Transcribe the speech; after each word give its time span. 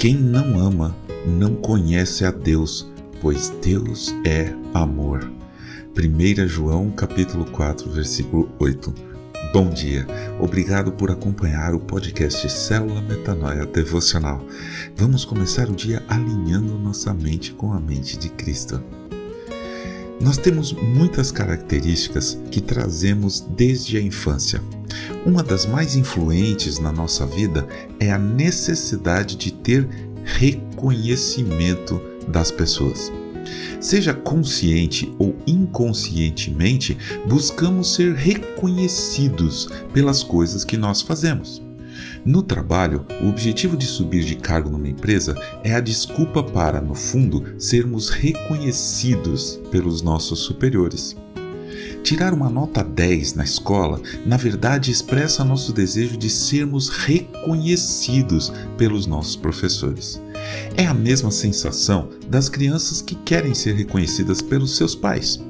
Quem 0.00 0.14
não 0.14 0.58
ama 0.58 0.96
não 1.26 1.54
conhece 1.56 2.24
a 2.24 2.30
Deus, 2.30 2.90
pois 3.20 3.50
Deus 3.62 4.14
é 4.24 4.50
amor. 4.72 5.30
1 5.94 6.48
João 6.48 6.90
capítulo 6.90 7.44
4, 7.44 7.90
versículo 7.90 8.50
8. 8.58 8.94
Bom 9.52 9.68
dia. 9.68 10.06
Obrigado 10.40 10.90
por 10.90 11.10
acompanhar 11.10 11.74
o 11.74 11.80
podcast 11.80 12.50
Célula 12.50 13.02
Metanoia 13.02 13.66
Devocional. 13.66 14.42
Vamos 14.96 15.26
começar 15.26 15.68
o 15.68 15.76
dia 15.76 16.02
alinhando 16.08 16.78
nossa 16.78 17.12
mente 17.12 17.52
com 17.52 17.70
a 17.74 17.78
mente 17.78 18.18
de 18.18 18.30
Cristo. 18.30 18.82
Nós 20.18 20.38
temos 20.38 20.72
muitas 20.72 21.30
características 21.30 22.40
que 22.50 22.62
trazemos 22.62 23.40
desde 23.40 23.98
a 23.98 24.00
infância. 24.00 24.62
Uma 25.24 25.42
das 25.42 25.66
mais 25.66 25.96
influentes 25.96 26.78
na 26.78 26.90
nossa 26.90 27.26
vida 27.26 27.68
é 27.98 28.10
a 28.10 28.18
necessidade 28.18 29.36
de 29.36 29.52
ter 29.52 29.86
reconhecimento 30.24 32.00
das 32.26 32.50
pessoas. 32.50 33.12
Seja 33.80 34.14
consciente 34.14 35.12
ou 35.18 35.36
inconscientemente, 35.46 36.96
buscamos 37.26 37.94
ser 37.94 38.14
reconhecidos 38.14 39.68
pelas 39.92 40.22
coisas 40.22 40.64
que 40.64 40.78
nós 40.78 41.02
fazemos. 41.02 41.62
No 42.24 42.42
trabalho, 42.42 43.04
o 43.22 43.28
objetivo 43.28 43.76
de 43.76 43.84
subir 43.84 44.24
de 44.24 44.36
cargo 44.36 44.70
numa 44.70 44.88
empresa 44.88 45.34
é 45.62 45.74
a 45.74 45.80
desculpa 45.80 46.42
para, 46.42 46.80
no 46.80 46.94
fundo, 46.94 47.44
sermos 47.58 48.08
reconhecidos 48.08 49.60
pelos 49.70 50.00
nossos 50.00 50.40
superiores. 50.40 51.16
Tirar 52.02 52.32
uma 52.32 52.48
nota 52.48 52.82
10 52.82 53.34
na 53.34 53.44
escola, 53.44 54.00
na 54.26 54.36
verdade, 54.36 54.90
expressa 54.90 55.44
nosso 55.44 55.72
desejo 55.72 56.16
de 56.16 56.30
sermos 56.30 56.88
reconhecidos 56.88 58.52
pelos 58.76 59.06
nossos 59.06 59.36
professores. 59.36 60.20
É 60.76 60.86
a 60.86 60.94
mesma 60.94 61.30
sensação 61.30 62.08
das 62.26 62.48
crianças 62.48 63.02
que 63.02 63.14
querem 63.14 63.54
ser 63.54 63.74
reconhecidas 63.74 64.40
pelos 64.40 64.76
seus 64.76 64.94
pais. 64.94 65.40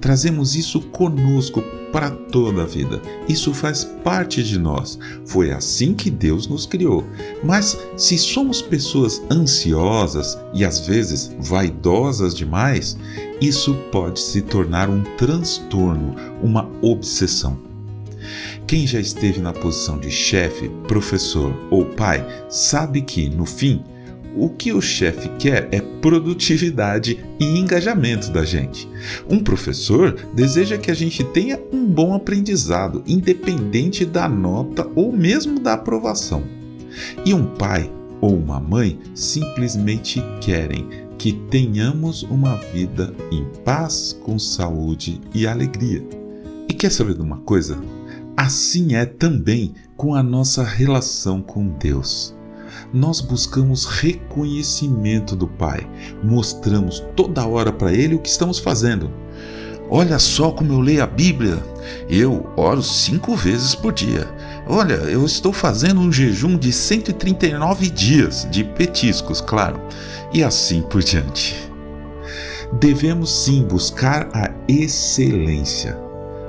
Trazemos 0.00 0.54
isso 0.54 0.80
conosco 0.80 1.62
para 1.92 2.10
toda 2.10 2.62
a 2.62 2.66
vida. 2.66 3.00
Isso 3.28 3.54
faz 3.54 3.84
parte 3.84 4.42
de 4.42 4.58
nós. 4.58 4.98
Foi 5.24 5.52
assim 5.52 5.94
que 5.94 6.10
Deus 6.10 6.46
nos 6.46 6.66
criou. 6.66 7.04
Mas 7.42 7.78
se 7.96 8.18
somos 8.18 8.60
pessoas 8.60 9.22
ansiosas 9.30 10.38
e 10.52 10.64
às 10.64 10.80
vezes 10.80 11.34
vaidosas 11.38 12.34
demais, 12.34 12.96
isso 13.40 13.74
pode 13.92 14.20
se 14.20 14.42
tornar 14.42 14.88
um 14.88 15.02
transtorno, 15.16 16.14
uma 16.42 16.68
obsessão. 16.82 17.58
Quem 18.66 18.86
já 18.86 19.00
esteve 19.00 19.40
na 19.40 19.52
posição 19.52 19.98
de 19.98 20.10
chefe, 20.10 20.68
professor 20.86 21.54
ou 21.70 21.84
pai 21.84 22.26
sabe 22.48 23.00
que, 23.00 23.28
no 23.28 23.46
fim, 23.46 23.82
o 24.36 24.50
que 24.50 24.72
o 24.72 24.80
chefe 24.80 25.28
quer 25.38 25.68
é 25.72 25.80
produtividade 25.80 27.24
e 27.40 27.58
engajamento 27.58 28.30
da 28.30 28.44
gente. 28.44 28.88
Um 29.28 29.42
professor 29.42 30.12
deseja 30.34 30.76
que 30.76 30.90
a 30.90 30.94
gente 30.94 31.24
tenha 31.24 31.58
um 31.72 31.86
bom 31.86 32.14
aprendizado, 32.14 33.02
independente 33.06 34.04
da 34.04 34.28
nota 34.28 34.88
ou 34.94 35.12
mesmo 35.12 35.58
da 35.58 35.72
aprovação. 35.72 36.44
E 37.24 37.32
um 37.32 37.44
pai 37.44 37.90
ou 38.20 38.36
uma 38.36 38.60
mãe 38.60 38.98
simplesmente 39.14 40.22
querem 40.40 40.88
que 41.18 41.32
tenhamos 41.32 42.22
uma 42.22 42.54
vida 42.56 43.14
em 43.30 43.44
paz, 43.64 44.18
com 44.22 44.38
saúde 44.38 45.20
e 45.34 45.46
alegria. 45.46 46.06
E 46.68 46.74
quer 46.74 46.90
saber 46.90 47.14
de 47.14 47.22
uma 47.22 47.38
coisa? 47.38 47.78
Assim 48.36 48.94
é 48.94 49.04
também 49.04 49.74
com 49.96 50.14
a 50.14 50.22
nossa 50.22 50.62
relação 50.62 51.42
com 51.42 51.66
Deus 51.68 52.38
nós 52.92 53.20
buscamos 53.20 53.84
reconhecimento 53.84 55.36
do 55.36 55.46
Pai, 55.46 55.88
mostramos 56.22 57.00
toda 57.14 57.46
hora 57.46 57.72
para 57.72 57.92
Ele 57.92 58.14
o 58.14 58.18
que 58.18 58.28
estamos 58.28 58.58
fazendo. 58.58 59.10
Olha 59.90 60.18
só 60.18 60.50
como 60.50 60.72
eu 60.72 60.80
leio 60.80 61.02
a 61.02 61.06
Bíblia. 61.06 61.62
Eu 62.08 62.46
oro 62.56 62.82
cinco 62.82 63.34
vezes 63.34 63.74
por 63.74 63.92
dia. 63.92 64.28
Olha, 64.66 64.94
eu 64.94 65.24
estou 65.24 65.52
fazendo 65.52 66.00
um 66.00 66.12
jejum 66.12 66.58
de 66.58 66.72
139 66.72 67.88
dias, 67.88 68.46
de 68.50 68.62
petiscos, 68.62 69.40
claro, 69.40 69.80
e 70.32 70.44
assim 70.44 70.82
por 70.82 71.02
diante. 71.02 71.56
Devemos 72.72 73.44
sim 73.44 73.62
buscar 73.62 74.28
a 74.34 74.50
excelência, 74.68 75.98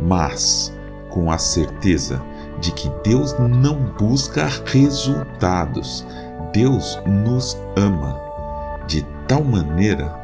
mas 0.00 0.72
com 1.08 1.30
a 1.30 1.38
certeza 1.38 2.20
de 2.60 2.72
que 2.72 2.90
Deus 3.04 3.34
não 3.38 3.76
busca 3.96 4.50
resultados. 4.66 6.04
Deus 6.52 6.98
nos 7.06 7.56
ama 7.76 8.20
de 8.88 9.06
tal 9.28 9.44
maneira 9.44 10.19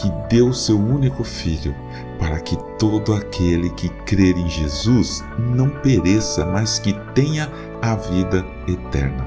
que 0.00 0.10
deu 0.28 0.52
seu 0.52 0.78
único 0.78 1.22
filho 1.24 1.74
para 2.18 2.40
que 2.40 2.56
todo 2.78 3.12
aquele 3.12 3.70
que 3.70 3.88
crer 4.04 4.36
em 4.36 4.48
Jesus 4.48 5.24
não 5.38 5.68
pereça, 5.68 6.46
mas 6.46 6.78
que 6.78 6.92
tenha 7.14 7.50
a 7.82 7.94
vida 7.94 8.44
eterna. 8.66 9.26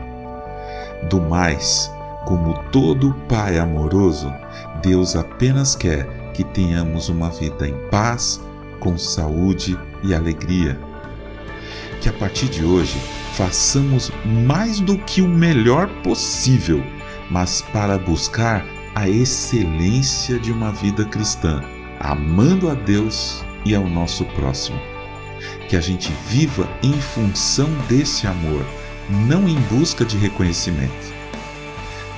Do 1.09 1.21
mais, 1.21 1.91
como 2.25 2.57
todo 2.71 3.13
Pai 3.27 3.57
amoroso, 3.57 4.33
Deus 4.81 5.15
apenas 5.15 5.75
quer 5.75 6.31
que 6.33 6.43
tenhamos 6.43 7.09
uma 7.09 7.29
vida 7.29 7.67
em 7.67 7.77
paz, 7.89 8.41
com 8.79 8.97
saúde 8.97 9.77
e 10.03 10.13
alegria 10.13 10.79
que 12.03 12.09
a 12.09 12.13
partir 12.13 12.47
de 12.47 12.65
hoje 12.65 12.99
façamos 13.33 14.11
mais 14.25 14.81
do 14.81 14.97
que 14.97 15.21
o 15.21 15.27
melhor 15.27 15.87
possível, 16.03 16.83
mas 17.31 17.61
para 17.61 17.97
buscar 17.97 18.65
a 18.95 19.09
excelência 19.09 20.37
de 20.39 20.51
uma 20.51 20.71
vida 20.71 21.03
cristã, 21.05 21.63
amando 21.99 22.69
a 22.69 22.75
Deus 22.75 23.43
e 23.65 23.73
ao 23.73 23.87
nosso 23.87 24.23
próximo. 24.25 24.79
Que 25.67 25.75
a 25.75 25.81
gente 25.81 26.11
viva 26.27 26.69
em 26.83 26.93
função 26.93 27.69
desse 27.89 28.27
amor, 28.27 28.65
não 29.27 29.49
em 29.49 29.59
busca 29.61 30.05
de 30.05 30.17
reconhecimento. 30.17 31.13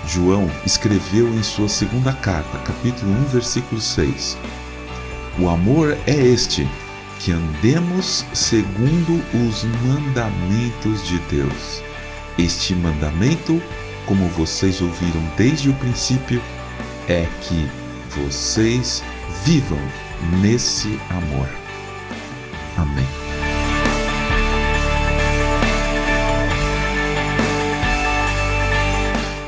João 0.06 0.52
escreveu 0.66 1.28
em 1.30 1.42
sua 1.42 1.70
segunda 1.70 2.14
carta, 2.14 2.58
capítulo 2.60 3.12
1, 3.12 3.24
versículo 3.26 3.82
6: 3.82 4.38
O 5.40 5.50
amor 5.50 5.98
é 6.06 6.16
este 6.16 6.68
que 7.20 7.32
andemos 7.32 8.26
segundo 8.34 9.24
os 9.48 9.64
mandamentos 9.64 11.08
de 11.08 11.18
Deus. 11.30 11.82
Este 12.38 12.76
mandamento, 12.76 13.62
como 14.06 14.28
vocês 14.28 14.82
ouviram 14.82 15.22
desde 15.38 15.70
o 15.70 15.74
princípio, 15.76 16.42
é 17.08 17.28
que 17.42 17.70
vocês 18.10 19.04
vivam 19.44 19.80
nesse 20.42 21.00
amor. 21.10 21.48
Amém. 22.78 23.06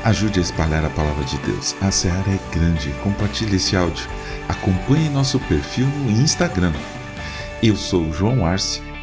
Ajude 0.03 0.39
a 0.39 0.41
espalhar 0.41 0.85
a 0.85 0.89
palavra 0.89 1.25
de 1.25 1.37
Deus. 1.39 1.75
A 1.81 1.91
seara 1.91 2.29
é 2.29 2.39
grande. 2.53 2.91
Compartilhe 3.03 3.57
esse 3.57 3.75
áudio. 3.75 4.07
Acompanhe 4.47 5.09
nosso 5.09 5.37
perfil 5.41 5.87
no 5.87 6.11
Instagram 6.11 6.71
eu 7.61 7.75
sou 7.75 8.13
João 8.13 8.45
Arce 8.45 8.81